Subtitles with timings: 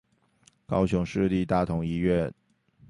[0.65, 2.33] 高雄市立大同醫院